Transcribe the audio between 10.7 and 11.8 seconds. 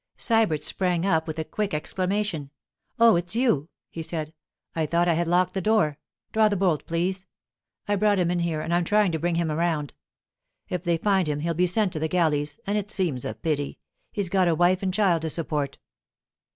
they find him he'll be